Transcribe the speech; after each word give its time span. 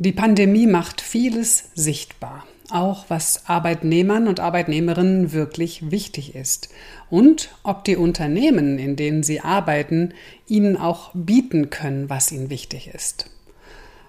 Die 0.00 0.12
Pandemie 0.12 0.68
macht 0.68 1.00
vieles 1.00 1.70
sichtbar, 1.74 2.46
auch 2.70 3.06
was 3.08 3.48
Arbeitnehmern 3.48 4.28
und 4.28 4.38
Arbeitnehmerinnen 4.38 5.32
wirklich 5.32 5.90
wichtig 5.90 6.36
ist 6.36 6.68
und 7.10 7.50
ob 7.64 7.82
die 7.82 7.96
Unternehmen, 7.96 8.78
in 8.78 8.94
denen 8.94 9.24
sie 9.24 9.40
arbeiten, 9.40 10.14
ihnen 10.46 10.76
auch 10.76 11.10
bieten 11.14 11.70
können, 11.70 12.08
was 12.08 12.30
ihnen 12.30 12.48
wichtig 12.48 12.94
ist. 12.94 13.28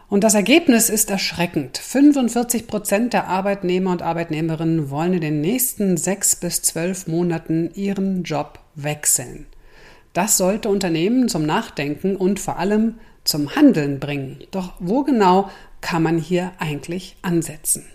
Und 0.09 0.23
das 0.23 0.35
Ergebnis 0.35 0.91
ist 0.91 1.09
erschreckend. 1.09 1.79
45 1.79 2.67
Prozent 2.67 3.13
der 3.13 3.27
Arbeitnehmer 3.27 3.91
und 3.91 4.03
Arbeitnehmerinnen 4.03 4.91
wollen 4.91 5.13
in 5.13 5.21
den 5.21 5.41
nächsten 5.41 5.97
sechs 5.97 6.35
bis 6.35 6.61
zwölf 6.61 7.07
Monaten 7.07 7.71
ihren 7.73 8.21
Job 8.21 8.59
wechseln. 8.75 9.47
Das 10.13 10.37
sollte 10.37 10.69
Unternehmen 10.69 11.29
zum 11.29 11.47
Nachdenken 11.47 12.15
und 12.15 12.39
vor 12.39 12.59
allem 12.59 12.95
zum 13.23 13.55
Handeln 13.55 13.99
bringen. 13.99 14.39
Doch 14.51 14.73
wo 14.79 15.03
genau 15.03 15.49
kann 15.81 16.03
man 16.03 16.17
hier 16.17 16.51
eigentlich 16.59 17.17
ansetzen? 17.21 17.85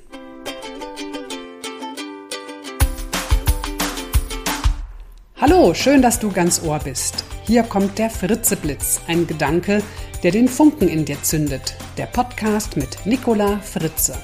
Hallo, 5.40 5.74
schön, 5.74 6.00
dass 6.00 6.20
du 6.20 6.30
ganz 6.30 6.62
Ohr 6.64 6.78
bist. 6.78 7.24
Hier 7.46 7.64
kommt 7.64 7.98
der 7.98 8.08
Fritzeblitz, 8.08 9.02
ein 9.08 9.26
Gedanke, 9.26 9.82
der 10.22 10.30
den 10.30 10.48
Funken 10.48 10.88
in 10.88 11.04
dir 11.04 11.22
zündet. 11.22 11.76
Der 11.98 12.06
Podcast 12.06 12.78
mit 12.78 13.04
Nicola 13.04 13.58
Fritze. 13.60 14.16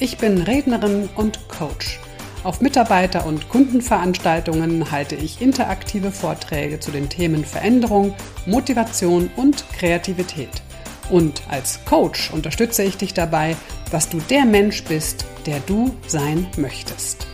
Ich 0.00 0.18
bin 0.18 0.42
Rednerin 0.42 1.08
und 1.14 1.48
Coach. 1.48 2.00
Auf 2.42 2.62
Mitarbeiter- 2.62 3.26
und 3.26 3.50
Kundenveranstaltungen 3.50 4.90
halte 4.90 5.14
ich 5.14 5.42
interaktive 5.42 6.10
Vorträge 6.10 6.80
zu 6.80 6.90
den 6.90 7.10
Themen 7.10 7.44
Veränderung, 7.44 8.14
Motivation 8.46 9.30
und 9.36 9.62
Kreativität. 9.72 10.62
Und 11.10 11.42
als 11.50 11.84
Coach 11.84 12.32
unterstütze 12.32 12.82
ich 12.82 12.96
dich 12.96 13.12
dabei, 13.12 13.56
dass 13.90 14.08
du 14.08 14.20
der 14.30 14.46
Mensch 14.46 14.84
bist, 14.84 15.26
der 15.44 15.60
du 15.60 15.94
sein 16.06 16.46
möchtest. 16.56 17.26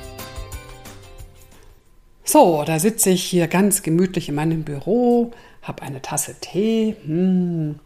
So, 2.24 2.64
da 2.66 2.80
sitze 2.80 3.10
ich 3.10 3.22
hier 3.22 3.46
ganz 3.46 3.84
gemütlich 3.84 4.28
in 4.28 4.34
meinem 4.34 4.64
Büro, 4.64 5.30
habe 5.62 5.82
eine 5.82 6.02
Tasse 6.02 6.34
Tee. 6.40 6.96
Hm. 7.04 7.78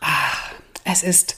Ah, 0.00 0.32
es 0.84 1.02
ist, 1.02 1.36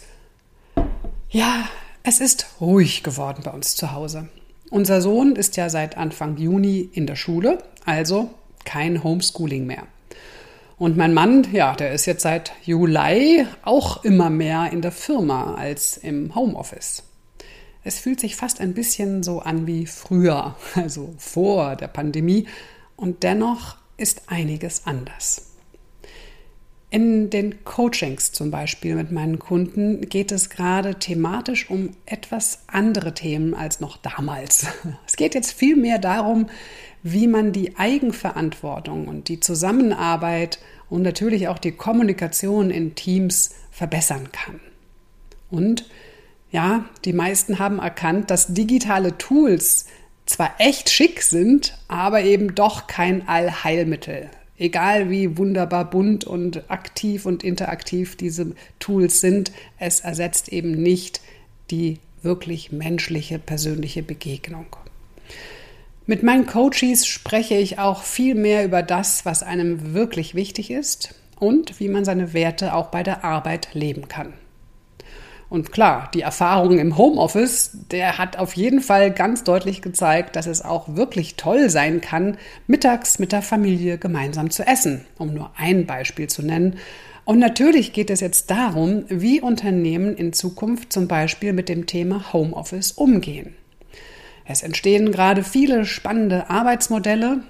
ja, 1.29 1.65
es 2.05 2.21
ist 2.21 2.47
ruhig 2.61 3.03
geworden 3.03 3.43
bei 3.45 3.53
uns 3.53 3.77
zu 3.77 3.93
Hause. 3.93 4.29
Unser 4.71 5.01
Sohn 5.01 5.37
ist 5.37 5.57
ja 5.57 5.69
seit 5.69 5.97
Anfang 5.97 6.37
Juni 6.37 6.89
in 6.93 7.07
der 7.07 7.15
Schule, 7.15 7.59
also 7.85 8.31
kein 8.65 9.05
Homeschooling 9.05 9.67
mehr. 9.67 9.87
Und 10.79 10.97
mein 10.97 11.15
Mann, 11.15 11.47
ja, 11.53 11.77
der 11.77 11.93
ist 11.93 12.07
jetzt 12.07 12.23
seit 12.23 12.53
Juli 12.65 13.47
auch 13.63 14.03
immer 14.03 14.31
mehr 14.31 14.73
in 14.73 14.83
der 14.83 14.91
Firma 14.91 15.55
als 15.55 15.97
im 15.97 16.35
Homeoffice. 16.35 17.05
Es 17.85 18.01
fühlt 18.01 18.19
sich 18.19 18.35
fast 18.35 18.61
ein 18.61 18.75
bisschen 18.75 19.23
so 19.23 19.41
an 19.41 19.69
wie 19.69 19.87
früher, 19.87 20.57
also 20.75 21.15
vor 21.19 21.77
der 21.77 21.89
Pandemie, 21.89 22.49
und 22.97 23.23
dennoch 23.23 23.77
ist 23.97 24.23
einiges 24.27 24.87
anders. 24.87 25.52
In 26.93 27.31
den 27.31 27.65
Coachings 27.65 28.33
zum 28.33 28.51
Beispiel 28.51 28.95
mit 28.97 29.11
meinen 29.11 29.39
Kunden 29.39 30.11
geht 30.11 30.31
es 30.31 30.51
gerade 30.51 30.97
thematisch 30.97 31.71
um 31.71 31.97
etwas 32.05 32.65
andere 32.67 33.15
Themen 33.15 33.55
als 33.55 33.81
noch 33.81 33.97
damals. 33.97 34.67
Es 35.07 35.17
geht 35.17 35.35
jetzt 35.35 35.53
vielmehr 35.53 35.99
darum, 35.99 36.51
wie 37.03 37.29
man 37.29 37.53
die 37.53 37.79
Eigenverantwortung 37.79 39.09
und 39.09 39.29
die 39.29 39.41
Zusammenarbeit 39.41 40.59
und 40.91 41.01
natürlich 41.01 41.49
auch 41.49 41.57
die 41.57 41.73
Kommunikation 41.73 42.71
in 42.71 42.95
Teams 42.95 43.55
verbessern 43.71 44.29
kann. 44.31 44.61
Und 45.51 45.89
ja, 46.51 46.85
die 47.07 47.15
meisten 47.15 47.59
haben 47.59 47.79
erkannt, 47.79 48.31
dass 48.31 48.53
digitale 48.53 49.17
Tools 49.17 49.87
zwar 50.27 50.57
echt 50.59 50.91
schick 50.91 51.23
sind, 51.23 51.79
aber 51.89 52.21
eben 52.21 52.55
doch 52.55 52.87
kein 52.87 53.27
Allheilmittel. 53.27 54.29
Egal 54.59 55.11
wie 55.11 55.39
wunderbar 55.39 55.89
bunt 55.89 56.25
und 56.25 56.71
aktiv 56.71 57.27
und 57.27 57.43
interaktiv 57.43 58.17
diese 58.17 58.55
Tools 58.79 59.21
sind, 59.21 59.51
es 59.79 60.01
ersetzt 60.01 60.51
eben 60.51 60.73
nicht 60.73 61.21
die 61.71 61.99
wirklich 62.23 62.71
menschliche, 62.71 63.39
persönliche 63.39 64.03
Begegnung. 64.03 64.67
Mit 66.07 66.23
meinen 66.23 66.47
Coaches 66.47 67.07
spreche 67.07 67.55
ich 67.55 67.79
auch 67.79 68.03
viel 68.03 68.35
mehr 68.35 68.65
über 68.65 68.83
das, 68.83 69.25
was 69.25 69.43
einem 69.43 69.95
wirklich 69.95 70.35
wichtig 70.35 70.71
ist 70.71 71.15
und 71.39 71.81
wie 71.81 71.89
man 71.89 72.05
seine 72.05 72.33
Werte 72.33 72.75
auch 72.75 72.89
bei 72.89 73.03
der 73.03 73.25
Arbeit 73.25 73.69
leben 73.73 74.09
kann. 74.09 74.33
Und 75.53 75.71
klar, 75.71 76.11
die 76.15 76.23
Erfahrung 76.23 76.79
im 76.79 76.97
Homeoffice, 76.97 77.73
der 77.91 78.17
hat 78.17 78.39
auf 78.39 78.57
jeden 78.57 78.81
Fall 78.81 79.11
ganz 79.11 79.45
deutlich 79.45 79.83
gezeigt, 79.83 80.35
dass 80.35 80.47
es 80.47 80.63
auch 80.65 80.97
wirklich 80.97 81.37
toll 81.37 81.69
sein 81.69 82.01
kann, 82.01 82.39
mittags 82.67 83.19
mit 83.19 83.33
der 83.33 83.43
Familie 83.43 83.99
gemeinsam 83.99 84.49
zu 84.49 84.67
essen, 84.67 85.05
um 85.19 85.35
nur 85.35 85.51
ein 85.59 85.85
Beispiel 85.85 86.27
zu 86.27 86.41
nennen. 86.41 86.79
Und 87.27 87.39
natürlich 87.39 87.93
geht 87.93 88.09
es 88.09 88.21
jetzt 88.21 88.51
darum, 88.51 89.05
wie 89.09 89.43
Unternehmen 89.43 90.17
in 90.17 90.33
Zukunft 90.33 90.91
zum 90.91 91.07
Beispiel 91.07 91.53
mit 91.53 91.69
dem 91.69 91.85
Thema 91.85 92.33
Homeoffice 92.33 92.93
umgehen. 92.93 93.55
Es 94.47 94.63
entstehen 94.63 95.13
gerade 95.13 95.45
viele 95.45 95.85
spannende 95.85 96.49
Arbeitsmodelle 96.49 97.41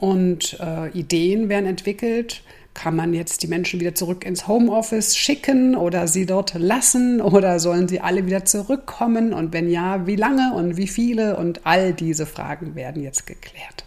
und 0.00 0.58
äh, 0.58 0.88
Ideen 0.98 1.48
werden 1.48 1.66
entwickelt. 1.66 2.42
Kann 2.74 2.96
man 2.96 3.12
jetzt 3.12 3.42
die 3.42 3.48
Menschen 3.48 3.80
wieder 3.80 3.94
zurück 3.94 4.24
ins 4.24 4.48
Homeoffice 4.48 5.16
schicken 5.16 5.76
oder 5.76 6.08
sie 6.08 6.26
dort 6.26 6.54
lassen 6.54 7.20
oder 7.20 7.60
sollen 7.60 7.86
sie 7.86 8.00
alle 8.00 8.26
wieder 8.26 8.44
zurückkommen 8.44 9.32
und 9.32 9.52
wenn 9.52 9.68
ja, 9.68 10.06
wie 10.06 10.16
lange 10.16 10.54
und 10.54 10.76
wie 10.76 10.88
viele 10.88 11.36
und 11.36 11.66
all 11.66 11.92
diese 11.92 12.26
Fragen 12.26 12.74
werden 12.74 13.02
jetzt 13.02 13.26
geklärt. 13.26 13.84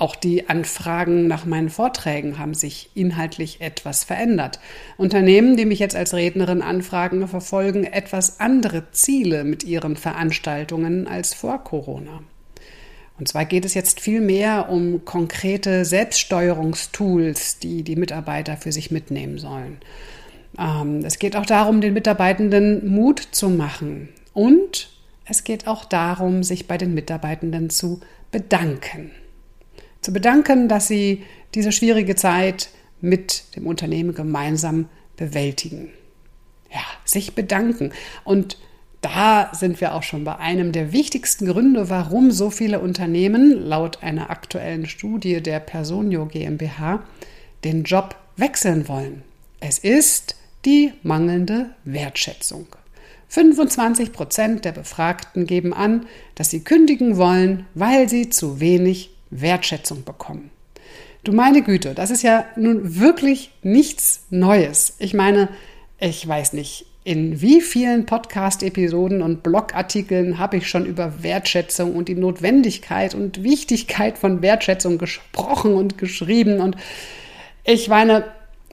Auch 0.00 0.16
die 0.16 0.48
Anfragen 0.48 1.26
nach 1.26 1.44
meinen 1.44 1.68
Vorträgen 1.68 2.38
haben 2.38 2.54
sich 2.54 2.88
inhaltlich 2.94 3.60
etwas 3.60 4.02
verändert. 4.02 4.58
Unternehmen, 4.96 5.58
die 5.58 5.66
mich 5.66 5.78
jetzt 5.78 5.94
als 5.94 6.14
Rednerin 6.14 6.62
anfragen, 6.62 7.28
verfolgen 7.28 7.84
etwas 7.84 8.40
andere 8.40 8.90
Ziele 8.92 9.44
mit 9.44 9.62
ihren 9.62 9.96
Veranstaltungen 9.96 11.06
als 11.06 11.34
vor 11.34 11.62
Corona. 11.62 12.22
Und 13.20 13.28
zwar 13.28 13.44
geht 13.44 13.64
es 13.64 13.74
jetzt 13.74 14.00
viel 14.00 14.20
mehr 14.20 14.68
um 14.68 15.04
konkrete 15.04 15.84
Selbststeuerungstools, 15.84 17.60
die 17.60 17.84
die 17.84 17.96
Mitarbeiter 17.96 18.56
für 18.56 18.72
sich 18.72 18.90
mitnehmen 18.90 19.38
sollen. 19.38 19.78
Ähm, 20.58 21.04
es 21.04 21.20
geht 21.20 21.36
auch 21.36 21.46
darum, 21.46 21.80
den 21.80 21.94
Mitarbeitenden 21.94 22.88
Mut 22.90 23.20
zu 23.30 23.48
machen. 23.48 24.08
Und 24.32 24.90
es 25.24 25.44
geht 25.44 25.68
auch 25.68 25.84
darum, 25.84 26.42
sich 26.42 26.66
bei 26.66 26.78
den 26.78 26.94
Mitarbeitenden 26.94 27.70
zu 27.70 28.00
bedanken 28.32 29.12
zu 30.00 30.12
bedanken, 30.12 30.68
dass 30.68 30.88
sie 30.88 31.24
diese 31.54 31.72
schwierige 31.72 32.16
Zeit 32.16 32.70
mit 33.00 33.56
dem 33.56 33.66
Unternehmen 33.66 34.14
gemeinsam 34.14 34.88
bewältigen. 35.16 35.90
Ja, 36.72 36.82
sich 37.04 37.34
bedanken. 37.34 37.92
Und 38.24 38.58
da 39.00 39.50
sind 39.54 39.80
wir 39.80 39.94
auch 39.94 40.02
schon 40.02 40.24
bei 40.24 40.36
einem 40.36 40.72
der 40.72 40.92
wichtigsten 40.92 41.46
Gründe, 41.46 41.88
warum 41.88 42.30
so 42.30 42.50
viele 42.50 42.80
Unternehmen 42.80 43.52
laut 43.52 44.02
einer 44.02 44.30
aktuellen 44.30 44.86
Studie 44.86 45.40
der 45.40 45.60
Personio 45.60 46.26
GmbH 46.26 47.02
den 47.64 47.84
Job 47.84 48.16
wechseln 48.36 48.88
wollen. 48.88 49.22
Es 49.60 49.78
ist 49.78 50.36
die 50.64 50.92
mangelnde 51.02 51.70
Wertschätzung. 51.84 52.66
25 53.28 54.12
Prozent 54.12 54.64
der 54.64 54.72
Befragten 54.72 55.46
geben 55.46 55.72
an, 55.72 56.06
dass 56.34 56.50
sie 56.50 56.60
kündigen 56.60 57.16
wollen, 57.16 57.66
weil 57.74 58.08
sie 58.08 58.28
zu 58.28 58.60
wenig 58.60 59.10
Wertschätzung 59.30 60.04
bekommen. 60.04 60.50
Du 61.22 61.32
meine 61.32 61.62
Güte, 61.62 61.94
das 61.94 62.10
ist 62.10 62.22
ja 62.22 62.44
nun 62.56 62.98
wirklich 62.98 63.52
nichts 63.62 64.24
Neues. 64.30 64.96
Ich 64.98 65.14
meine, 65.14 65.48
ich 65.98 66.26
weiß 66.26 66.54
nicht, 66.54 66.86
in 67.02 67.40
wie 67.40 67.60
vielen 67.60 68.04
Podcast-Episoden 68.04 69.22
und 69.22 69.42
Blogartikeln 69.42 70.38
habe 70.38 70.58
ich 70.58 70.68
schon 70.68 70.84
über 70.84 71.22
Wertschätzung 71.22 71.96
und 71.96 72.08
die 72.08 72.14
Notwendigkeit 72.14 73.14
und 73.14 73.42
Wichtigkeit 73.42 74.18
von 74.18 74.42
Wertschätzung 74.42 74.98
gesprochen 74.98 75.74
und 75.74 75.96
geschrieben. 75.96 76.60
Und 76.60 76.76
ich 77.64 77.88
meine, 77.88 78.24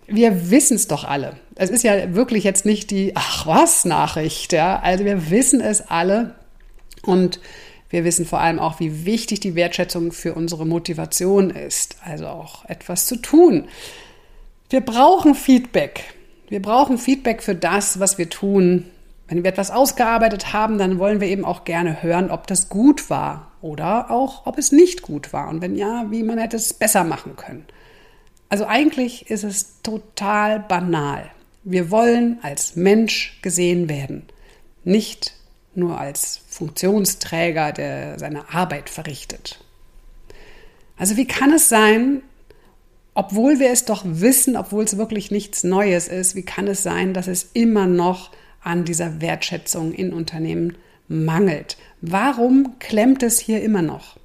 wir 0.07 0.51
wissen 0.51 0.75
es 0.75 0.88
doch 0.88 1.06
alle. 1.06 1.38
Es 1.56 1.69
ist 1.69 1.83
ja 1.83 2.13
wirklich 2.15 2.44
jetzt 2.44 2.65
nicht 2.65 2.91
die 2.91 3.13
Ach 3.15 3.47
was 3.47 3.85
Nachricht. 3.85 4.51
Ja? 4.51 4.80
Also 4.80 5.06
wir 5.06 5.30
wissen 5.30 5.62
es 5.62 5.88
alle. 5.88 6.35
Und 7.03 7.39
wir 7.89 8.03
wissen 8.03 8.25
vor 8.25 8.41
allem 8.41 8.59
auch, 8.59 8.81
wie 8.81 9.06
wichtig 9.06 9.39
die 9.39 9.56
Wertschätzung 9.56 10.12
für 10.12 10.33
unsere 10.33 10.65
Motivation 10.65 11.50
ist, 11.50 11.95
also 12.03 12.27
auch 12.27 12.65
etwas 12.65 13.06
zu 13.06 13.15
tun. 13.15 13.69
Wir 14.69 14.81
brauchen 14.81 15.35
Feedback. 15.35 16.16
Wir 16.49 16.61
brauchen 16.61 16.97
Feedback 16.97 17.44
für 17.44 17.55
das, 17.55 17.99
was 17.99 18.17
wir 18.17 18.29
tun. 18.29 18.85
Wenn 19.27 19.44
wir 19.44 19.51
etwas 19.51 19.71
ausgearbeitet 19.71 20.53
haben, 20.53 20.77
dann 20.77 20.99
wollen 20.99 21.19
wir 21.19 21.27
eben 21.27 21.44
auch 21.44 21.65
gerne 21.65 22.01
hören, 22.01 22.31
ob 22.31 22.47
das 22.47 22.69
gut 22.69 23.09
war 23.09 23.51
oder 23.61 24.09
auch, 24.09 24.45
ob 24.45 24.57
es 24.57 24.71
nicht 24.71 25.01
gut 25.01 25.33
war. 25.33 25.49
Und 25.49 25.61
wenn 25.61 25.75
ja, 25.75 26.05
wie 26.09 26.23
man 26.23 26.38
hätte 26.38 26.55
es 26.55 26.73
besser 26.73 27.03
machen 27.03 27.35
können. 27.35 27.65
Also 28.47 28.65
eigentlich 28.65 29.29
ist 29.29 29.44
es 29.44 29.81
total 29.81 30.61
banal. 30.61 31.29
Wir 31.63 31.91
wollen 31.91 32.39
als 32.44 32.77
Mensch 32.77 33.39
gesehen 33.41 33.89
werden, 33.89 34.23
nicht 34.85 35.33
nur 35.75 35.99
als 35.99 36.39
Funktionsträger, 36.47 37.73
der 37.73 38.17
seine 38.17 38.53
Arbeit 38.53 38.89
verrichtet. 38.89 39.59
Also 40.97 41.17
wie 41.17 41.27
kann 41.27 41.51
es 41.51 41.67
sein, 41.67 42.21
obwohl 43.17 43.59
wir 43.59 43.71
es 43.71 43.83
doch 43.83 44.03
wissen, 44.05 44.55
obwohl 44.55 44.83
es 44.83 44.99
wirklich 44.99 45.31
nichts 45.31 45.63
Neues 45.63 46.07
ist, 46.07 46.35
wie 46.35 46.43
kann 46.43 46.67
es 46.67 46.83
sein, 46.83 47.15
dass 47.15 47.25
es 47.25 47.49
immer 47.53 47.87
noch 47.87 48.29
an 48.61 48.85
dieser 48.85 49.21
Wertschätzung 49.21 49.91
in 49.91 50.13
Unternehmen 50.13 50.77
mangelt? 51.07 51.77
Warum 51.99 52.77
klemmt 52.77 53.23
es 53.23 53.39
hier 53.39 53.63
immer 53.63 53.81
noch? 53.81 54.17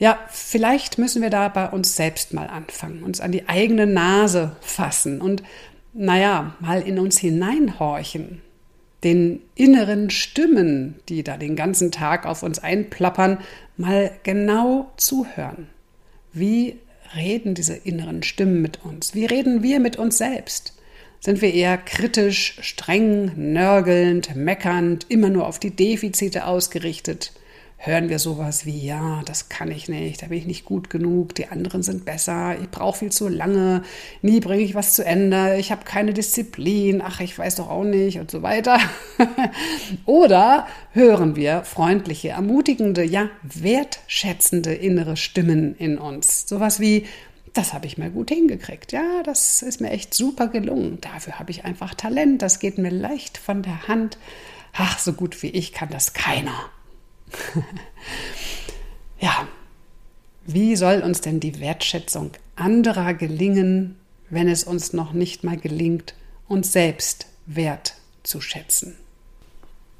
Ja, 0.00 0.18
vielleicht 0.28 0.98
müssen 0.98 1.22
wir 1.22 1.30
da 1.30 1.46
bei 1.46 1.68
uns 1.68 1.94
selbst 1.94 2.34
mal 2.34 2.48
anfangen, 2.48 3.04
uns 3.04 3.20
an 3.20 3.30
die 3.30 3.48
eigene 3.48 3.86
Nase 3.86 4.56
fassen 4.60 5.20
und, 5.20 5.44
naja, 5.92 6.56
mal 6.58 6.82
in 6.82 6.98
uns 6.98 7.16
hineinhorchen, 7.16 8.42
den 9.04 9.40
inneren 9.54 10.10
Stimmen, 10.10 10.96
die 11.08 11.22
da 11.22 11.36
den 11.36 11.54
ganzen 11.54 11.92
Tag 11.92 12.26
auf 12.26 12.42
uns 12.42 12.58
einplappern, 12.58 13.38
mal 13.76 14.10
genau 14.24 14.90
zuhören. 14.96 15.68
Wie 16.32 16.76
reden 17.16 17.54
diese 17.54 17.74
inneren 17.74 18.22
Stimmen 18.22 18.62
mit 18.62 18.84
uns? 18.84 19.14
Wie 19.14 19.26
reden 19.26 19.62
wir 19.62 19.80
mit 19.80 19.96
uns 19.96 20.18
selbst? 20.18 20.74
Sind 21.20 21.42
wir 21.42 21.52
eher 21.52 21.76
kritisch, 21.76 22.58
streng, 22.62 23.32
nörgelnd, 23.52 24.36
meckernd, 24.36 25.06
immer 25.08 25.30
nur 25.30 25.46
auf 25.46 25.58
die 25.58 25.74
Defizite 25.74 26.46
ausgerichtet? 26.46 27.32
Hören 27.80 28.08
wir 28.08 28.18
sowas 28.18 28.66
wie, 28.66 28.84
ja, 28.84 29.22
das 29.24 29.48
kann 29.48 29.70
ich 29.70 29.88
nicht, 29.88 30.20
da 30.20 30.26
bin 30.26 30.38
ich 30.38 30.46
nicht 30.46 30.64
gut 30.64 30.90
genug, 30.90 31.36
die 31.36 31.46
anderen 31.46 31.84
sind 31.84 32.04
besser, 32.04 32.56
ich 32.60 32.68
brauche 32.70 32.98
viel 32.98 33.12
zu 33.12 33.28
lange, 33.28 33.82
nie 34.20 34.40
bringe 34.40 34.64
ich 34.64 34.74
was 34.74 34.94
zu 34.94 35.04
Ende, 35.04 35.56
ich 35.58 35.70
habe 35.70 35.84
keine 35.84 36.12
Disziplin, 36.12 37.00
ach, 37.00 37.20
ich 37.20 37.38
weiß 37.38 37.54
doch 37.54 37.70
auch 37.70 37.84
nicht 37.84 38.18
und 38.18 38.32
so 38.32 38.42
weiter. 38.42 38.80
Oder 40.06 40.66
hören 40.92 41.36
wir 41.36 41.62
freundliche, 41.62 42.30
ermutigende, 42.30 43.04
ja, 43.04 43.30
wertschätzende 43.42 44.74
innere 44.74 45.16
Stimmen 45.16 45.76
in 45.76 45.98
uns. 45.98 46.48
Sowas 46.48 46.80
wie, 46.80 47.06
das 47.54 47.74
habe 47.74 47.86
ich 47.86 47.96
mal 47.96 48.10
gut 48.10 48.30
hingekriegt. 48.30 48.90
Ja, 48.90 49.22
das 49.22 49.62
ist 49.62 49.80
mir 49.80 49.90
echt 49.90 50.14
super 50.14 50.48
gelungen. 50.48 50.98
Dafür 51.00 51.38
habe 51.38 51.50
ich 51.50 51.64
einfach 51.64 51.94
Talent. 51.94 52.42
Das 52.42 52.58
geht 52.58 52.78
mir 52.78 52.90
leicht 52.90 53.38
von 53.38 53.62
der 53.62 53.88
Hand. 53.88 54.18
Ach, 54.74 54.98
so 54.98 55.12
gut 55.12 55.42
wie 55.42 55.48
ich 55.48 55.72
kann 55.72 55.88
das 55.90 56.12
keiner. 56.12 56.70
ja, 59.20 59.46
wie 60.46 60.76
soll 60.76 61.02
uns 61.02 61.20
denn 61.20 61.40
die 61.40 61.60
Wertschätzung 61.60 62.32
anderer 62.56 63.14
gelingen, 63.14 63.98
wenn 64.30 64.48
es 64.48 64.64
uns 64.64 64.92
noch 64.92 65.12
nicht 65.12 65.44
mal 65.44 65.56
gelingt, 65.56 66.14
uns 66.48 66.72
selbst 66.72 67.26
wert 67.46 67.94
zu 68.22 68.40
schätzen? 68.40 68.96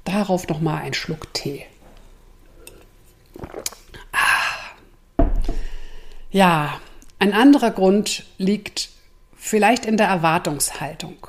Darauf 0.05 0.49
noch 0.49 0.61
mal 0.61 0.79
ein 0.79 0.95
Schluck 0.95 1.33
Tee. 1.35 1.67
Ah. 4.13 5.27
Ja, 6.31 6.81
ein 7.19 7.35
anderer 7.35 7.71
Grund 7.71 8.25
liegt 8.39 8.91
vielleicht 9.37 9.85
in 9.87 9.97
der 9.97 10.09
Erwartungshaltung. 10.09 11.27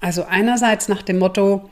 Also 0.00 0.24
einerseits 0.24 0.88
nach 0.88 1.02
dem 1.02 1.18
Motto, 1.18 1.70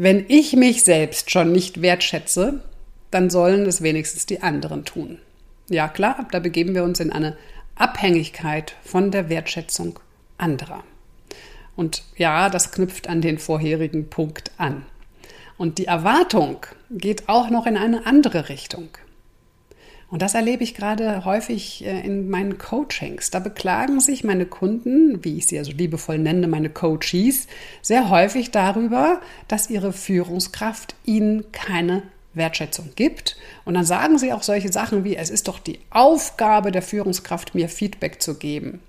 wenn 0.00 0.26
ich 0.28 0.54
mich 0.54 0.84
selbst 0.84 1.32
schon 1.32 1.50
nicht 1.50 1.82
wertschätze, 1.82 2.62
dann 3.10 3.30
sollen 3.30 3.66
es 3.66 3.82
wenigstens 3.82 4.26
die 4.26 4.42
anderen 4.42 4.84
tun. 4.84 5.18
Ja 5.68 5.88
klar, 5.88 6.28
da 6.30 6.38
begeben 6.38 6.76
wir 6.76 6.84
uns 6.84 7.00
in 7.00 7.10
eine 7.10 7.36
Abhängigkeit 7.74 8.76
von 8.84 9.10
der 9.10 9.28
Wertschätzung 9.28 9.98
anderer. 10.36 10.84
Und 11.74 12.04
ja, 12.16 12.48
das 12.48 12.70
knüpft 12.70 13.08
an 13.08 13.22
den 13.22 13.38
vorherigen 13.38 14.08
Punkt 14.08 14.52
an. 14.56 14.84
Und 15.56 15.78
die 15.78 15.86
Erwartung 15.86 16.58
geht 16.90 17.28
auch 17.28 17.50
noch 17.50 17.66
in 17.66 17.76
eine 17.76 18.06
andere 18.06 18.50
Richtung. 18.50 18.90
Und 20.10 20.22
das 20.22 20.34
erlebe 20.34 20.64
ich 20.64 20.74
gerade 20.74 21.24
häufig 21.24 21.84
äh, 21.84 22.00
in 22.00 22.30
meinen 22.30 22.56
Coachings. 22.56 23.30
Da 23.30 23.40
beklagen 23.40 24.00
sich 24.00 24.24
meine 24.24 24.46
Kunden, 24.46 25.22
wie 25.22 25.36
ich 25.36 25.46
sie 25.46 25.58
also 25.58 25.72
liebevoll 25.72 26.18
nenne, 26.18 26.48
meine 26.48 26.70
Coaches, 26.70 27.46
sehr 27.82 28.08
häufig 28.08 28.50
darüber, 28.50 29.20
dass 29.48 29.68
ihre 29.68 29.92
Führungskraft 29.92 30.94
ihnen 31.04 31.52
keine 31.52 32.02
Wertschätzung 32.32 32.90
gibt. 32.96 33.36
Und 33.66 33.74
dann 33.74 33.84
sagen 33.84 34.18
sie 34.18 34.32
auch 34.32 34.42
solche 34.42 34.72
Sachen 34.72 35.04
wie, 35.04 35.16
es 35.16 35.28
ist 35.28 35.48
doch 35.48 35.58
die 35.58 35.80
Aufgabe 35.90 36.72
der 36.72 36.82
Führungskraft, 36.82 37.54
mir 37.54 37.68
Feedback 37.68 38.22
zu 38.22 38.38
geben. 38.38 38.80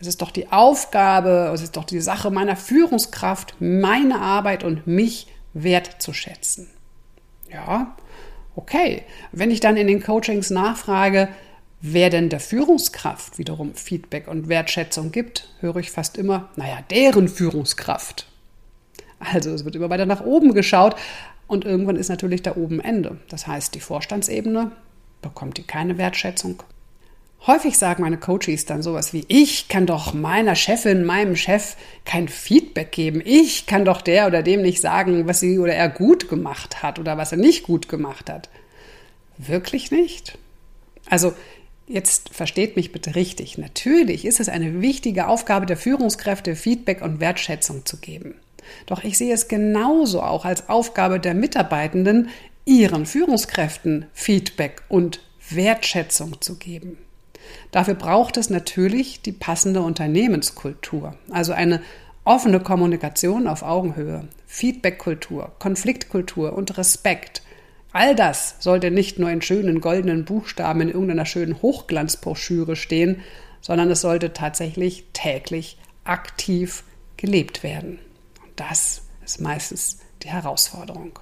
Es 0.00 0.06
ist 0.06 0.20
doch 0.20 0.30
die 0.30 0.50
Aufgabe, 0.52 1.50
es 1.54 1.62
ist 1.62 1.76
doch 1.76 1.84
die 1.84 2.00
Sache 2.00 2.30
meiner 2.30 2.56
Führungskraft, 2.56 3.54
meine 3.60 4.20
Arbeit 4.20 4.64
und 4.64 4.86
mich 4.86 5.28
wertzuschätzen. 5.54 6.68
Ja, 7.50 7.96
Okay, 8.56 9.02
wenn 9.32 9.50
ich 9.50 9.60
dann 9.60 9.76
in 9.76 9.86
den 9.86 10.02
Coachings 10.02 10.48
nachfrage, 10.48 11.28
wer 11.82 12.08
denn 12.08 12.30
der 12.30 12.40
Führungskraft 12.40 13.38
wiederum 13.38 13.74
Feedback 13.74 14.28
und 14.28 14.48
Wertschätzung 14.48 15.12
gibt, 15.12 15.48
höre 15.60 15.76
ich 15.76 15.90
fast 15.90 16.16
immer, 16.16 16.48
naja, 16.56 16.78
deren 16.90 17.28
Führungskraft. 17.28 18.26
Also 19.18 19.50
es 19.50 19.66
wird 19.66 19.76
immer 19.76 19.90
weiter 19.90 20.06
nach 20.06 20.24
oben 20.24 20.54
geschaut 20.54 20.96
und 21.46 21.66
irgendwann 21.66 21.96
ist 21.96 22.08
natürlich 22.08 22.42
da 22.42 22.56
oben 22.56 22.80
Ende. 22.80 23.18
Das 23.28 23.46
heißt, 23.46 23.74
die 23.74 23.80
Vorstandsebene 23.80 24.72
bekommt 25.20 25.58
die 25.58 25.62
keine 25.62 25.98
Wertschätzung 25.98 26.62
Häufig 27.46 27.78
sagen 27.78 28.02
meine 28.02 28.16
Coaches 28.16 28.64
dann 28.66 28.82
sowas 28.82 29.12
wie, 29.12 29.24
ich 29.28 29.68
kann 29.68 29.86
doch 29.86 30.14
meiner 30.14 30.56
Chefin, 30.56 31.04
meinem 31.04 31.36
Chef 31.36 31.76
kein 32.04 32.28
Feedback 32.28 32.90
geben. 32.90 33.22
Ich 33.24 33.66
kann 33.66 33.84
doch 33.84 34.02
der 34.02 34.26
oder 34.26 34.42
dem 34.42 34.62
nicht 34.62 34.80
sagen, 34.80 35.28
was 35.28 35.40
sie 35.40 35.58
oder 35.58 35.74
er 35.74 35.88
gut 35.88 36.28
gemacht 36.28 36.82
hat 36.82 36.98
oder 36.98 37.16
was 37.16 37.32
er 37.32 37.38
nicht 37.38 37.62
gut 37.62 37.88
gemacht 37.88 38.30
hat. 38.30 38.48
Wirklich 39.38 39.92
nicht? 39.92 40.38
Also 41.08 41.34
jetzt 41.86 42.30
versteht 42.30 42.74
mich 42.74 42.90
bitte 42.90 43.14
richtig. 43.14 43.58
Natürlich 43.58 44.24
ist 44.24 44.40
es 44.40 44.48
eine 44.48 44.80
wichtige 44.80 45.28
Aufgabe 45.28 45.66
der 45.66 45.76
Führungskräfte, 45.76 46.56
Feedback 46.56 47.00
und 47.02 47.20
Wertschätzung 47.20 47.86
zu 47.86 47.98
geben. 47.98 48.34
Doch 48.86 49.04
ich 49.04 49.16
sehe 49.18 49.32
es 49.32 49.46
genauso 49.46 50.20
auch 50.22 50.44
als 50.44 50.68
Aufgabe 50.68 51.20
der 51.20 51.34
Mitarbeitenden, 51.34 52.30
ihren 52.64 53.06
Führungskräften 53.06 54.06
Feedback 54.12 54.82
und 54.88 55.20
Wertschätzung 55.50 56.40
zu 56.40 56.56
geben. 56.56 56.98
Dafür 57.70 57.94
braucht 57.94 58.36
es 58.36 58.50
natürlich 58.50 59.22
die 59.22 59.32
passende 59.32 59.82
Unternehmenskultur, 59.82 61.14
also 61.30 61.52
eine 61.52 61.80
offene 62.24 62.60
Kommunikation 62.60 63.46
auf 63.46 63.62
Augenhöhe, 63.62 64.28
Feedbackkultur, 64.46 65.52
Konfliktkultur 65.58 66.52
und 66.52 66.76
Respekt. 66.76 67.42
All 67.92 68.14
das 68.14 68.56
sollte 68.58 68.90
nicht 68.90 69.18
nur 69.18 69.30
in 69.30 69.42
schönen 69.42 69.80
goldenen 69.80 70.24
Buchstaben 70.24 70.80
in 70.82 70.88
irgendeiner 70.88 71.24
schönen 71.24 71.62
Hochglanzbroschüre 71.62 72.76
stehen, 72.76 73.22
sondern 73.60 73.90
es 73.90 74.00
sollte 74.00 74.32
tatsächlich 74.32 75.06
täglich 75.12 75.78
aktiv 76.04 76.84
gelebt 77.16 77.62
werden. 77.62 77.98
Und 78.42 78.52
das 78.56 79.02
ist 79.24 79.40
meistens 79.40 80.00
die 80.22 80.28
Herausforderung. 80.28 81.18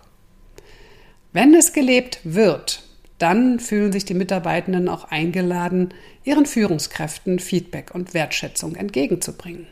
Wenn 1.33 1.55
es 1.55 1.73
gelebt 1.73 2.21
wird, 2.25 2.83
dann 3.19 3.61
fühlen 3.61 3.93
sich 3.93 4.05
die 4.05 4.15
Mitarbeitenden 4.15 4.89
auch 4.89 5.05
eingeladen, 5.05 5.95
ihren 6.25 6.47
Führungskräften 6.47 7.39
Feedback 7.39 7.95
und 7.95 8.15
Wertschätzung 8.15 8.75
entgegenzubringen. 8.75 9.67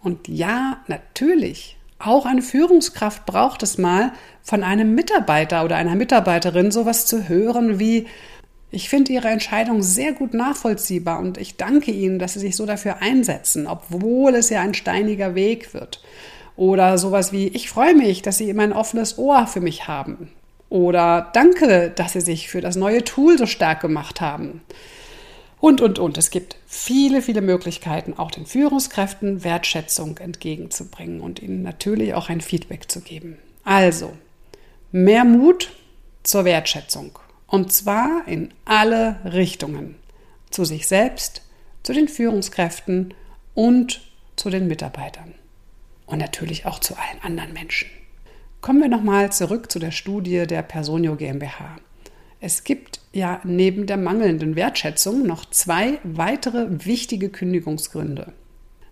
Und 0.00 0.26
ja, 0.28 0.78
natürlich, 0.88 1.76
auch 1.98 2.26
eine 2.26 2.42
Führungskraft 2.42 3.26
braucht 3.26 3.62
es 3.62 3.78
mal, 3.78 4.12
von 4.42 4.64
einem 4.64 4.94
Mitarbeiter 4.94 5.64
oder 5.64 5.76
einer 5.76 5.94
Mitarbeiterin 5.94 6.72
sowas 6.72 7.06
zu 7.06 7.28
hören 7.28 7.78
wie, 7.78 8.06
ich 8.72 8.88
finde 8.88 9.12
Ihre 9.12 9.28
Entscheidung 9.28 9.82
sehr 9.82 10.12
gut 10.12 10.34
nachvollziehbar 10.34 11.18
und 11.18 11.38
ich 11.38 11.56
danke 11.56 11.90
Ihnen, 11.92 12.18
dass 12.18 12.32
Sie 12.32 12.40
sich 12.40 12.56
so 12.56 12.66
dafür 12.66 13.02
einsetzen, 13.02 13.66
obwohl 13.66 14.34
es 14.34 14.48
ja 14.48 14.62
ein 14.62 14.74
steiniger 14.74 15.34
Weg 15.34 15.74
wird. 15.74 16.02
Oder 16.56 16.98
sowas 16.98 17.32
wie, 17.32 17.48
ich 17.48 17.68
freue 17.68 17.94
mich, 17.94 18.22
dass 18.22 18.38
Sie 18.38 18.48
immer 18.48 18.62
ein 18.62 18.72
offenes 18.72 19.18
Ohr 19.18 19.46
für 19.46 19.60
mich 19.60 19.86
haben. 19.88 20.30
Oder 20.72 21.28
danke, 21.34 21.92
dass 21.94 22.14
Sie 22.14 22.22
sich 22.22 22.48
für 22.48 22.62
das 22.62 22.76
neue 22.76 23.04
Tool 23.04 23.36
so 23.36 23.44
stark 23.44 23.82
gemacht 23.82 24.22
haben. 24.22 24.62
Und, 25.60 25.82
und, 25.82 25.98
und. 25.98 26.16
Es 26.16 26.30
gibt 26.30 26.56
viele, 26.66 27.20
viele 27.20 27.42
Möglichkeiten, 27.42 28.14
auch 28.16 28.30
den 28.30 28.46
Führungskräften 28.46 29.44
Wertschätzung 29.44 30.16
entgegenzubringen 30.16 31.20
und 31.20 31.42
ihnen 31.42 31.60
natürlich 31.60 32.14
auch 32.14 32.30
ein 32.30 32.40
Feedback 32.40 32.90
zu 32.90 33.02
geben. 33.02 33.36
Also, 33.64 34.14
mehr 34.92 35.26
Mut 35.26 35.72
zur 36.22 36.46
Wertschätzung. 36.46 37.18
Und 37.46 37.70
zwar 37.70 38.26
in 38.26 38.54
alle 38.64 39.16
Richtungen. 39.26 39.96
Zu 40.48 40.64
sich 40.64 40.86
selbst, 40.86 41.42
zu 41.82 41.92
den 41.92 42.08
Führungskräften 42.08 43.12
und 43.52 44.00
zu 44.36 44.48
den 44.48 44.68
Mitarbeitern. 44.68 45.34
Und 46.06 46.20
natürlich 46.20 46.64
auch 46.64 46.78
zu 46.78 46.94
allen 46.94 47.20
anderen 47.22 47.52
Menschen. 47.52 47.90
Kommen 48.62 48.80
wir 48.80 48.88
nochmal 48.88 49.32
zurück 49.32 49.72
zu 49.72 49.80
der 49.80 49.90
Studie 49.90 50.46
der 50.46 50.62
Personio 50.62 51.16
GmbH. 51.16 51.78
Es 52.40 52.62
gibt 52.62 53.00
ja 53.12 53.40
neben 53.42 53.86
der 53.86 53.96
mangelnden 53.96 54.54
Wertschätzung 54.54 55.26
noch 55.26 55.50
zwei 55.50 55.98
weitere 56.04 56.86
wichtige 56.86 57.28
Kündigungsgründe. 57.28 58.32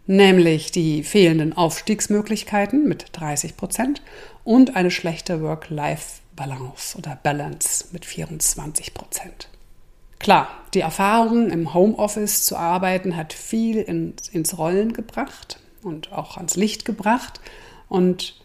nämlich 0.07 0.73
die 0.73 1.05
fehlenden 1.05 1.53
Aufstiegsmöglichkeiten 1.53 2.89
mit 2.89 3.07
30 3.13 3.57
Prozent 3.57 4.03
und 4.43 4.75
eine 4.75 4.91
schlechte 4.91 5.41
Work-Life-Balance 5.41 6.99
oder 6.99 7.17
Balance 7.23 7.85
mit 7.93 8.05
24 8.05 8.93
Prozent. 8.93 9.51
Klar, 10.19 10.49
die 10.75 10.81
Erfahrung 10.81 11.51
im 11.51 11.75
Homeoffice 11.75 12.45
zu 12.45 12.57
arbeiten 12.57 13.17
hat 13.17 13.33
viel 13.33 13.77
ins, 13.77 14.59
Rollen 14.59 14.95
gebracht 14.95 15.61
und 15.85 16.13
auch 16.13 16.37
ans 16.39 16.57
Licht 16.57 16.85
gebracht. 16.85 17.41
Und 17.89 18.40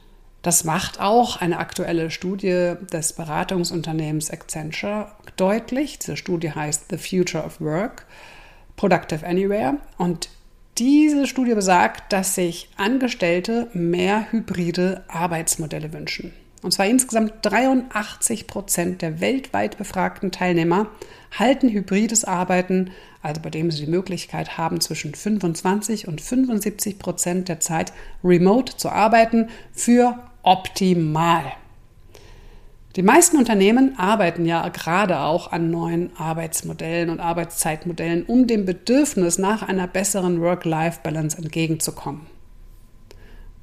das 0.45 0.63
macht 0.63 0.99
auch 0.99 1.41
eine 1.41 1.57
aktuelle 1.57 2.11
Studie 2.11 2.73
des 2.93 3.13
Beratungsunternehmens 3.13 4.29
Accenture 4.29 5.11
deutlich. 5.37 5.97
Diese 5.97 6.17
Studie 6.17 6.51
heißt 6.51 6.85
The 6.91 6.99
Future 6.99 7.43
of 7.43 7.59
Work, 7.59 8.05
Productive 8.75 9.25
Anywhere. 9.25 9.77
Und 9.97 10.29
diese 10.77 11.25
Studie 11.25 11.55
besagt, 11.55 12.13
dass 12.13 12.35
sich 12.35 12.69
Angestellte 12.77 13.69
mehr 13.73 14.31
hybride 14.31 15.03
Arbeitsmodelle 15.07 15.91
wünschen. 15.93 16.31
Und 16.61 16.73
zwar 16.73 16.85
insgesamt 16.85 17.33
83 17.41 18.45
Prozent 18.45 19.01
der 19.01 19.21
weltweit 19.21 19.79
befragten 19.79 20.31
Teilnehmer 20.31 20.91
halten 21.37 21.69
hybrides 21.69 22.23
Arbeiten, 22.23 22.91
also 23.23 23.41
bei 23.41 23.49
dem 23.49 23.71
sie 23.71 23.85
die 23.85 23.91
Möglichkeit 23.91 24.59
haben, 24.59 24.79
zwischen 24.79 25.15
25 25.15 26.07
und 26.07 26.21
75 26.21 26.99
Prozent 26.99 27.49
der 27.49 27.59
Zeit 27.59 27.93
remote 28.23 28.77
zu 28.77 28.89
arbeiten, 28.89 29.49
für 29.73 30.19
optimal. 30.45 31.43
Die 32.95 33.01
meisten 33.01 33.37
Unternehmen 33.37 33.99
arbeiten 33.99 34.45
ja 34.45 34.69
gerade 34.69 35.19
auch 35.19 35.51
an 35.51 35.69
neuen 35.69 36.15
Arbeitsmodellen 36.15 37.09
und 37.09 37.19
Arbeitszeitmodellen, 37.19 38.23
um 38.23 38.47
dem 38.47 38.63
Bedürfnis 38.63 39.37
nach 39.37 39.63
einer 39.63 39.85
besseren 39.85 40.39
Work-Life-Balance 40.39 41.37
entgegenzukommen. 41.37 42.21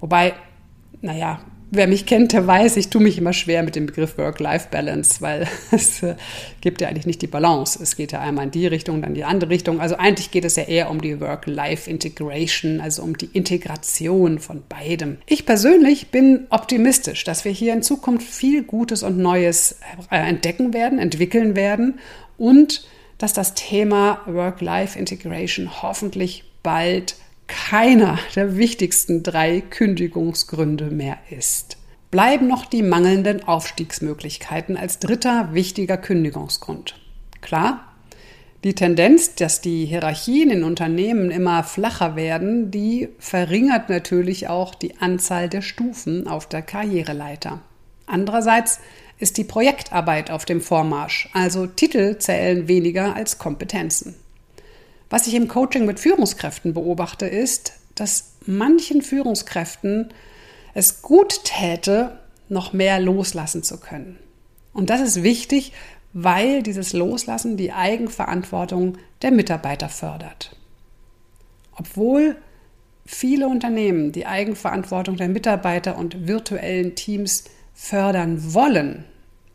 Wobei, 0.00 0.34
naja, 1.00 1.40
wer 1.72 1.88
mich 1.88 2.04
kennt, 2.06 2.32
der 2.32 2.46
weiß, 2.46 2.76
ich 2.76 2.88
tue 2.88 3.02
mich 3.02 3.16
immer 3.18 3.32
schwer 3.32 3.62
mit 3.62 3.74
dem 3.74 3.86
Begriff 3.86 4.18
Work-Life-Balance, 4.18 5.22
weil 5.22 5.48
es 5.72 6.02
äh, 6.02 6.14
gibt 6.60 6.80
ja 6.80 6.88
eigentlich 6.88 7.06
nicht 7.06 7.22
die 7.22 7.26
Balance. 7.26 7.82
Es 7.82 7.96
geht 7.96 8.12
ja 8.12 8.20
einmal 8.20 8.44
in 8.44 8.50
die 8.50 8.66
Richtung, 8.66 9.00
dann 9.02 9.14
die 9.14 9.24
andere 9.24 9.50
Richtung. 9.50 9.80
Also 9.80 9.96
eigentlich 9.96 10.30
geht 10.30 10.44
es 10.44 10.56
ja 10.56 10.64
eher 10.64 10.90
um 10.90 11.00
die 11.00 11.18
Work-Life-Integration, 11.20 12.80
also 12.80 13.02
um 13.02 13.16
die 13.16 13.30
Integration 13.32 14.38
von 14.38 14.62
beidem. 14.68 15.16
Ich 15.26 15.46
persönlich 15.46 16.08
bin 16.08 16.46
optimistisch, 16.50 17.24
dass 17.24 17.44
wir 17.44 17.52
hier 17.52 17.72
in 17.72 17.82
Zukunft 17.82 18.28
viel 18.28 18.62
Gutes 18.62 19.02
und 19.02 19.16
Neues 19.16 19.78
äh, 20.10 20.16
entdecken 20.18 20.74
werden, 20.74 20.98
entwickeln 20.98 21.56
werden 21.56 21.98
und 22.36 22.86
dass 23.16 23.32
das 23.32 23.54
Thema 23.54 24.20
Work-Life-Integration 24.26 25.82
hoffentlich 25.82 26.44
bald 26.62 27.16
keiner 27.46 28.18
der 28.34 28.56
wichtigsten 28.56 29.22
drei 29.22 29.60
Kündigungsgründe 29.60 30.86
mehr 30.86 31.18
ist. 31.30 31.76
Bleiben 32.10 32.46
noch 32.46 32.66
die 32.66 32.82
mangelnden 32.82 33.44
Aufstiegsmöglichkeiten 33.44 34.76
als 34.76 34.98
dritter 34.98 35.54
wichtiger 35.54 35.96
Kündigungsgrund. 35.96 37.00
Klar, 37.40 37.92
die 38.64 38.74
Tendenz, 38.74 39.34
dass 39.34 39.60
die 39.60 39.86
Hierarchien 39.86 40.50
in 40.50 40.62
Unternehmen 40.62 41.30
immer 41.32 41.64
flacher 41.64 42.14
werden, 42.14 42.70
die 42.70 43.08
verringert 43.18 43.88
natürlich 43.88 44.48
auch 44.48 44.74
die 44.76 44.98
Anzahl 44.98 45.48
der 45.48 45.62
Stufen 45.62 46.28
auf 46.28 46.48
der 46.48 46.62
Karriereleiter. 46.62 47.60
Andererseits 48.06 48.78
ist 49.18 49.36
die 49.36 49.44
Projektarbeit 49.44 50.30
auf 50.30 50.44
dem 50.44 50.60
Vormarsch, 50.60 51.28
also 51.32 51.66
Titel 51.66 52.18
zählen 52.18 52.68
weniger 52.68 53.16
als 53.16 53.38
Kompetenzen. 53.38 54.14
Was 55.12 55.26
ich 55.26 55.34
im 55.34 55.46
Coaching 55.46 55.84
mit 55.84 56.00
Führungskräften 56.00 56.72
beobachte, 56.72 57.26
ist, 57.26 57.74
dass 57.94 58.32
manchen 58.46 59.02
Führungskräften 59.02 60.08
es 60.72 61.02
gut 61.02 61.44
täte, 61.44 62.18
noch 62.48 62.72
mehr 62.72 62.98
loslassen 62.98 63.62
zu 63.62 63.78
können. 63.78 64.18
Und 64.72 64.88
das 64.88 65.02
ist 65.02 65.22
wichtig, 65.22 65.74
weil 66.14 66.62
dieses 66.62 66.94
Loslassen 66.94 67.58
die 67.58 67.72
Eigenverantwortung 67.72 68.96
der 69.20 69.32
Mitarbeiter 69.32 69.90
fördert. 69.90 70.56
Obwohl 71.76 72.36
viele 73.04 73.48
Unternehmen 73.48 74.12
die 74.12 74.24
Eigenverantwortung 74.24 75.18
der 75.18 75.28
Mitarbeiter 75.28 75.98
und 75.98 76.26
virtuellen 76.26 76.94
Teams 76.94 77.44
fördern 77.74 78.54
wollen, 78.54 79.04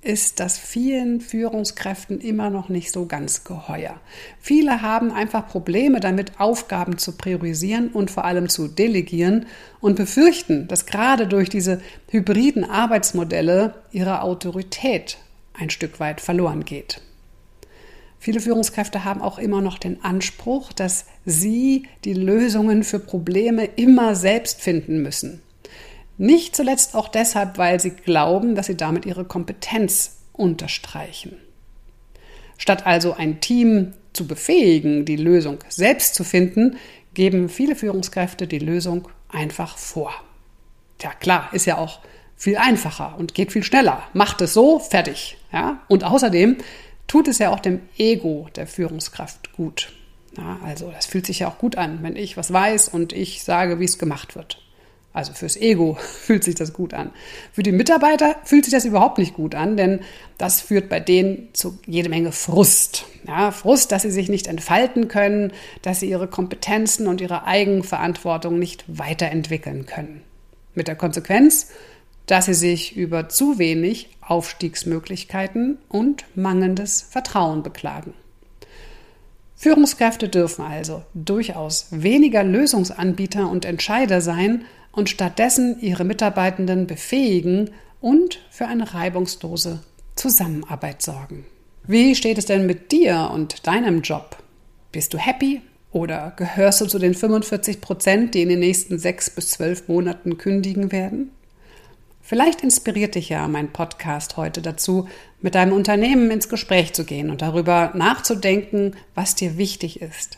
ist 0.01 0.39
das 0.39 0.57
vielen 0.57 1.21
Führungskräften 1.21 2.21
immer 2.21 2.49
noch 2.49 2.69
nicht 2.69 2.91
so 2.91 3.05
ganz 3.07 3.43
geheuer. 3.43 3.99
Viele 4.39 4.81
haben 4.81 5.11
einfach 5.11 5.47
Probleme 5.47 5.99
damit, 5.99 6.39
Aufgaben 6.39 6.97
zu 6.97 7.17
priorisieren 7.17 7.89
und 7.89 8.11
vor 8.11 8.23
allem 8.23 8.47
zu 8.47 8.67
delegieren 8.67 9.47
und 9.81 9.95
befürchten, 9.95 10.67
dass 10.67 10.85
gerade 10.85 11.27
durch 11.27 11.49
diese 11.49 11.81
hybriden 12.09 12.63
Arbeitsmodelle 12.63 13.75
ihre 13.91 14.21
Autorität 14.21 15.17
ein 15.53 15.69
Stück 15.69 15.99
weit 15.99 16.21
verloren 16.21 16.63
geht. 16.63 17.01
Viele 18.19 18.39
Führungskräfte 18.39 19.03
haben 19.03 19.21
auch 19.21 19.37
immer 19.37 19.61
noch 19.61 19.77
den 19.77 20.03
Anspruch, 20.03 20.73
dass 20.73 21.05
sie 21.25 21.83
die 22.03 22.13
Lösungen 22.13 22.83
für 22.83 22.99
Probleme 22.99 23.65
immer 23.65 24.15
selbst 24.15 24.61
finden 24.61 25.01
müssen. 25.01 25.41
Nicht 26.17 26.55
zuletzt 26.55 26.95
auch 26.95 27.07
deshalb, 27.07 27.57
weil 27.57 27.79
sie 27.79 27.91
glauben, 27.91 28.55
dass 28.55 28.65
sie 28.65 28.77
damit 28.77 29.05
ihre 29.05 29.25
Kompetenz 29.25 30.17
unterstreichen. 30.33 31.37
Statt 32.57 32.85
also 32.85 33.13
ein 33.13 33.39
Team 33.39 33.93
zu 34.13 34.27
befähigen, 34.27 35.05
die 35.05 35.15
Lösung 35.15 35.59
selbst 35.69 36.15
zu 36.15 36.23
finden, 36.23 36.77
geben 37.13 37.49
viele 37.49 37.75
Führungskräfte 37.75 38.47
die 38.47 38.59
Lösung 38.59 39.07
einfach 39.29 39.77
vor. 39.77 40.11
Ja, 41.01 41.11
klar, 41.13 41.49
ist 41.51 41.65
ja 41.65 41.77
auch 41.77 41.99
viel 42.35 42.57
einfacher 42.57 43.15
und 43.17 43.33
geht 43.33 43.51
viel 43.51 43.63
schneller. 43.63 44.03
Macht 44.13 44.41
es 44.41 44.53
so, 44.53 44.79
fertig. 44.79 45.37
Ja? 45.51 45.81
Und 45.87 46.03
außerdem 46.03 46.57
tut 47.07 47.27
es 47.27 47.39
ja 47.39 47.51
auch 47.51 47.59
dem 47.59 47.81
Ego 47.97 48.47
der 48.55 48.67
Führungskraft 48.67 49.53
gut. 49.53 49.91
Ja, 50.37 50.59
also 50.63 50.91
das 50.91 51.05
fühlt 51.07 51.25
sich 51.25 51.39
ja 51.39 51.47
auch 51.47 51.57
gut 51.57 51.77
an, 51.77 51.99
wenn 52.03 52.15
ich 52.15 52.37
was 52.37 52.53
weiß 52.53 52.89
und 52.89 53.13
ich 53.13 53.43
sage, 53.43 53.79
wie 53.79 53.85
es 53.85 53.97
gemacht 53.97 54.35
wird. 54.35 54.61
Also 55.17 55.33
fürs 55.33 55.57
Ego 55.57 55.97
fühlt 55.99 56.43
sich 56.43 56.53
das 56.53 56.73
gut 56.73 56.93
an. 56.93 57.09
Für 57.51 57.63
die 57.63 57.71
Mitarbeiter 57.71 58.35
fühlt 58.43 58.65
sich 58.65 58.71
das 58.71 58.85
überhaupt 58.85 59.17
nicht 59.17 59.33
gut 59.33 59.55
an, 59.55 59.75
denn 59.75 60.01
das 60.37 60.61
führt 60.61 60.89
bei 60.89 60.99
denen 60.99 61.49
zu 61.53 61.79
jede 61.87 62.07
Menge 62.07 62.31
Frust. 62.31 63.05
Ja, 63.25 63.49
Frust, 63.49 63.91
dass 63.91 64.03
sie 64.03 64.11
sich 64.11 64.29
nicht 64.29 64.45
entfalten 64.45 65.07
können, 65.07 65.53
dass 65.81 66.01
sie 66.01 66.09
ihre 66.09 66.27
Kompetenzen 66.27 67.07
und 67.07 67.19
ihre 67.19 67.47
Eigenverantwortung 67.47 68.59
nicht 68.59 68.85
weiterentwickeln 68.87 69.87
können. 69.87 70.21
Mit 70.75 70.87
der 70.87 70.95
Konsequenz, 70.95 71.69
dass 72.27 72.45
sie 72.45 72.53
sich 72.53 72.95
über 72.95 73.27
zu 73.27 73.57
wenig 73.57 74.09
Aufstiegsmöglichkeiten 74.21 75.79
und 75.89 76.25
mangelndes 76.35 77.01
Vertrauen 77.01 77.63
beklagen. 77.63 78.13
Führungskräfte 79.57 80.29
dürfen 80.29 80.63
also 80.63 81.03
durchaus 81.13 81.87
weniger 81.91 82.43
Lösungsanbieter 82.43 83.49
und 83.49 83.65
Entscheider 83.65 84.21
sein, 84.21 84.63
und 84.97 85.11
stattdessen 85.11 85.79
ihre 85.79 86.03
Mitarbeitenden 86.03 86.87
befähigen 86.87 87.69
und 88.01 88.39
für 88.49 88.65
eine 88.65 88.95
reibungslose 88.95 89.79
Zusammenarbeit 90.15 91.03
sorgen. 91.03 91.45
Wie 91.85 92.15
steht 92.15 92.39
es 92.39 92.47
denn 92.47 92.65
mit 92.65 92.91
dir 92.91 93.29
und 93.31 93.67
deinem 93.67 94.01
Job? 94.01 94.37
Bist 94.91 95.13
du 95.13 95.19
happy 95.19 95.61
oder 95.91 96.33
gehörst 96.35 96.81
du 96.81 96.87
zu 96.87 96.97
den 96.97 97.13
45 97.13 97.79
Prozent, 97.79 98.33
die 98.33 98.41
in 98.41 98.49
den 98.49 98.59
nächsten 98.59 98.97
sechs 98.97 99.29
bis 99.29 99.51
zwölf 99.51 99.87
Monaten 99.87 100.39
kündigen 100.39 100.91
werden? 100.91 101.29
Vielleicht 102.27 102.61
inspiriert 102.61 103.15
dich 103.15 103.29
ja 103.29 103.47
mein 103.47 103.71
Podcast 103.71 104.35
heute 104.35 104.61
dazu, 104.61 105.07
mit 105.39 105.55
deinem 105.55 105.71
Unternehmen 105.71 106.29
ins 106.29 106.49
Gespräch 106.49 106.91
zu 106.91 107.05
gehen 107.05 107.29
und 107.29 107.41
darüber 107.41 107.93
nachzudenken, 107.95 108.97
was 109.15 109.35
dir 109.35 109.57
wichtig 109.57 110.01
ist. 110.01 110.37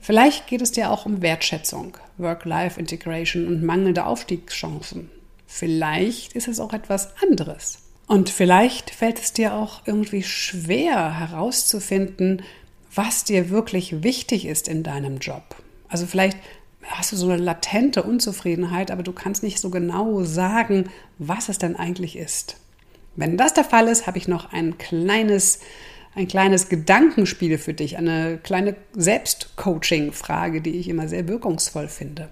Vielleicht 0.00 0.46
geht 0.46 0.62
es 0.62 0.72
dir 0.72 0.90
auch 0.90 1.04
um 1.04 1.20
Wertschätzung, 1.20 1.98
Work-Life-Integration 2.16 3.46
und 3.46 3.62
mangelnde 3.62 4.06
Aufstiegschancen. 4.06 5.10
Vielleicht 5.46 6.32
ist 6.32 6.48
es 6.48 6.60
auch 6.60 6.72
etwas 6.72 7.10
anderes. 7.22 7.80
Und 8.06 8.30
vielleicht 8.30 8.88
fällt 8.88 9.18
es 9.18 9.34
dir 9.34 9.52
auch 9.52 9.82
irgendwie 9.84 10.22
schwer 10.22 11.20
herauszufinden, 11.20 12.40
was 12.94 13.22
dir 13.22 13.50
wirklich 13.50 14.02
wichtig 14.02 14.46
ist 14.46 14.66
in 14.66 14.82
deinem 14.82 15.18
Job. 15.18 15.56
Also 15.88 16.06
vielleicht 16.06 16.38
hast 16.90 17.12
du 17.12 17.16
so 17.16 17.30
eine 17.30 17.42
latente 17.42 18.02
Unzufriedenheit, 18.02 18.90
aber 18.90 19.02
du 19.02 19.12
kannst 19.12 19.42
nicht 19.42 19.58
so 19.58 19.70
genau 19.70 20.22
sagen, 20.22 20.90
was 21.18 21.48
es 21.48 21.58
denn 21.58 21.76
eigentlich 21.76 22.16
ist. 22.16 22.56
Wenn 23.16 23.36
das 23.36 23.54
der 23.54 23.64
Fall 23.64 23.88
ist, 23.88 24.06
habe 24.06 24.18
ich 24.18 24.28
noch 24.28 24.52
ein 24.52 24.78
kleines 24.78 25.60
ein 26.16 26.28
kleines 26.28 26.70
Gedankenspiel 26.70 27.58
für 27.58 27.74
dich, 27.74 27.98
eine 27.98 28.38
kleine 28.38 28.74
Selbstcoaching-Frage, 28.94 30.62
die 30.62 30.78
ich 30.78 30.88
immer 30.88 31.08
sehr 31.08 31.28
wirkungsvoll 31.28 31.88
finde. 31.88 32.30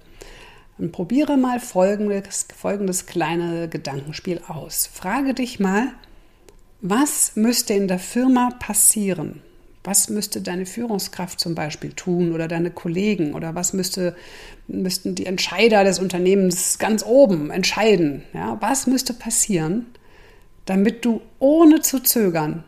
Und 0.78 0.90
probiere 0.90 1.36
mal 1.36 1.60
folgendes, 1.60 2.48
folgendes 2.56 3.04
kleine 3.04 3.68
Gedankenspiel 3.68 4.40
aus. 4.48 4.88
Frage 4.92 5.34
dich 5.34 5.60
mal, 5.60 5.92
was 6.80 7.36
müsste 7.36 7.74
in 7.74 7.86
der 7.86 7.98
Firma 7.98 8.50
passieren, 8.58 9.42
Was 9.86 10.08
müsste 10.08 10.40
deine 10.40 10.64
Führungskraft 10.64 11.38
zum 11.38 11.54
Beispiel 11.54 11.92
tun 11.92 12.32
oder 12.32 12.48
deine 12.48 12.70
Kollegen 12.70 13.34
oder 13.34 13.54
was 13.54 13.74
müsste, 13.74 14.16
müssten 14.66 15.14
die 15.14 15.26
Entscheider 15.26 15.84
des 15.84 15.98
Unternehmens 15.98 16.78
ganz 16.78 17.04
oben 17.04 17.50
entscheiden? 17.50 18.22
Ja, 18.32 18.56
was 18.60 18.86
müsste 18.86 19.12
passieren, 19.12 19.84
damit 20.64 21.04
du 21.04 21.20
ohne 21.38 21.82
zu 21.82 22.02
zögern 22.02 22.64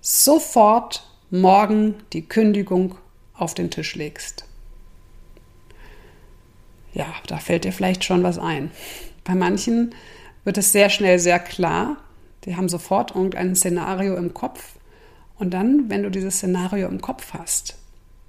sofort 0.00 1.06
morgen 1.30 1.96
die 2.14 2.26
Kündigung 2.26 2.94
auf 3.34 3.52
den 3.52 3.70
Tisch 3.70 3.94
legst? 3.94 4.46
Ja, 6.94 7.06
da 7.26 7.36
fällt 7.36 7.64
dir 7.64 7.72
vielleicht 7.72 8.04
schon 8.04 8.22
was 8.22 8.38
ein. 8.38 8.70
Bei 9.24 9.34
manchen 9.34 9.94
wird 10.44 10.56
es 10.56 10.72
sehr 10.72 10.88
schnell 10.88 11.18
sehr 11.18 11.40
klar. 11.40 11.98
Die 12.46 12.56
haben 12.56 12.70
sofort 12.70 13.14
irgendein 13.14 13.54
Szenario 13.54 14.16
im 14.16 14.32
Kopf 14.32 14.73
und 15.44 15.50
dann, 15.50 15.90
wenn 15.90 16.02
du 16.02 16.10
dieses 16.10 16.36
Szenario 16.36 16.88
im 16.88 17.02
Kopf 17.02 17.34
hast, 17.34 17.76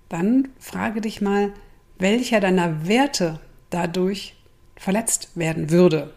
dann 0.09 0.49
frage 0.59 0.99
dich 0.99 1.21
mal, 1.21 1.53
welcher 1.97 2.41
deiner 2.41 2.89
Werte 2.89 3.39
dadurch 3.69 4.35
verletzt 4.75 5.29
werden 5.35 5.71
würde. 5.71 6.13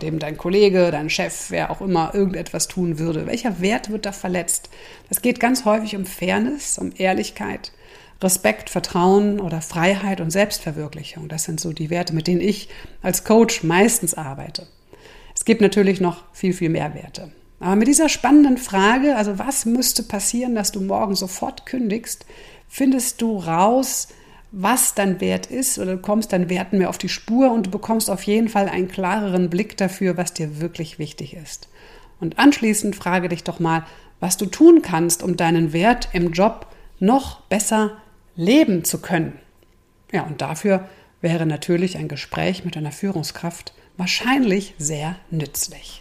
Dem 0.00 0.18
dein 0.18 0.38
Kollege, 0.38 0.90
dein 0.90 1.10
Chef, 1.10 1.50
wer 1.50 1.70
auch 1.70 1.82
immer 1.82 2.14
irgendetwas 2.14 2.66
tun 2.66 2.98
würde. 2.98 3.26
Welcher 3.26 3.60
Wert 3.60 3.90
wird 3.90 4.06
da 4.06 4.12
verletzt? 4.12 4.70
Das 5.10 5.20
geht 5.20 5.38
ganz 5.38 5.66
häufig 5.66 5.94
um 5.96 6.06
Fairness, 6.06 6.78
um 6.78 6.92
Ehrlichkeit, 6.96 7.72
Respekt, 8.22 8.70
Vertrauen 8.70 9.38
oder 9.38 9.60
Freiheit 9.60 10.22
und 10.22 10.30
Selbstverwirklichung. 10.30 11.28
Das 11.28 11.44
sind 11.44 11.60
so 11.60 11.74
die 11.74 11.90
Werte, 11.90 12.14
mit 12.14 12.26
denen 12.26 12.40
ich 12.40 12.70
als 13.02 13.24
Coach 13.24 13.64
meistens 13.64 14.14
arbeite. 14.14 14.66
Es 15.34 15.44
gibt 15.44 15.60
natürlich 15.60 16.00
noch 16.00 16.24
viel, 16.32 16.54
viel 16.54 16.70
mehr 16.70 16.94
Werte. 16.94 17.32
Aber 17.60 17.76
mit 17.76 17.88
dieser 17.88 18.08
spannenden 18.08 18.56
Frage, 18.56 19.16
also 19.16 19.38
was 19.38 19.66
müsste 19.66 20.02
passieren, 20.02 20.54
dass 20.54 20.72
du 20.72 20.80
morgen 20.80 21.14
sofort 21.14 21.66
kündigst, 21.66 22.24
findest 22.68 23.20
du 23.20 23.36
raus, 23.36 24.08
was 24.50 24.94
dein 24.94 25.20
Wert 25.20 25.46
ist 25.46 25.78
oder 25.78 25.92
du 25.92 25.98
kommst 25.98 26.32
deinen 26.32 26.48
Werten 26.48 26.78
mehr 26.78 26.88
auf 26.88 26.98
die 26.98 27.08
Spur 27.08 27.52
und 27.52 27.66
du 27.66 27.70
bekommst 27.70 28.10
auf 28.10 28.22
jeden 28.24 28.48
Fall 28.48 28.68
einen 28.68 28.88
klareren 28.88 29.50
Blick 29.50 29.76
dafür, 29.76 30.16
was 30.16 30.32
dir 30.32 30.60
wirklich 30.60 30.98
wichtig 30.98 31.34
ist. 31.34 31.68
Und 32.18 32.38
anschließend 32.38 32.96
frage 32.96 33.28
dich 33.28 33.44
doch 33.44 33.60
mal, 33.60 33.86
was 34.18 34.36
du 34.36 34.46
tun 34.46 34.82
kannst, 34.82 35.22
um 35.22 35.36
deinen 35.36 35.72
Wert 35.72 36.08
im 36.12 36.32
Job 36.32 36.66
noch 36.98 37.42
besser 37.42 37.92
leben 38.36 38.84
zu 38.84 39.00
können. 39.00 39.38
Ja, 40.12 40.22
und 40.22 40.40
dafür 40.40 40.88
wäre 41.20 41.46
natürlich 41.46 41.98
ein 41.98 42.08
Gespräch 42.08 42.64
mit 42.64 42.76
einer 42.76 42.92
Führungskraft 42.92 43.74
wahrscheinlich 43.96 44.74
sehr 44.78 45.16
nützlich. 45.30 45.99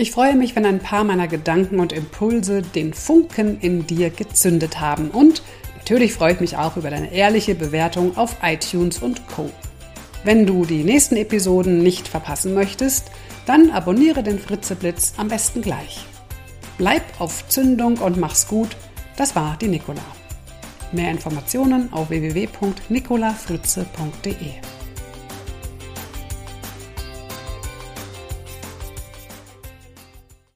Ich 0.00 0.12
freue 0.12 0.36
mich, 0.36 0.54
wenn 0.54 0.64
ein 0.64 0.78
paar 0.78 1.02
meiner 1.02 1.26
Gedanken 1.26 1.80
und 1.80 1.92
Impulse 1.92 2.62
den 2.62 2.94
Funken 2.94 3.58
in 3.60 3.84
dir 3.84 4.10
gezündet 4.10 4.78
haben. 4.78 5.10
Und 5.10 5.42
natürlich 5.76 6.14
freue 6.14 6.34
ich 6.34 6.40
mich 6.40 6.56
auch 6.56 6.76
über 6.76 6.88
deine 6.88 7.12
ehrliche 7.12 7.56
Bewertung 7.56 8.16
auf 8.16 8.36
iTunes 8.44 9.02
und 9.02 9.26
Co. 9.26 9.50
Wenn 10.22 10.46
du 10.46 10.64
die 10.64 10.84
nächsten 10.84 11.16
Episoden 11.16 11.82
nicht 11.82 12.06
verpassen 12.06 12.54
möchtest, 12.54 13.10
dann 13.44 13.72
abonniere 13.72 14.22
den 14.22 14.38
Fritzeblitz 14.38 15.14
am 15.16 15.26
besten 15.26 15.62
gleich. 15.62 16.06
Bleib 16.76 17.02
auf 17.18 17.48
Zündung 17.48 17.98
und 17.98 18.18
mach's 18.18 18.46
gut. 18.46 18.68
Das 19.16 19.34
war 19.34 19.56
die 19.60 19.66
Nicola. 19.66 20.04
Mehr 20.92 21.10
Informationen 21.10 21.92
auf 21.92 22.10
www.nicolafritze.de. 22.10 24.77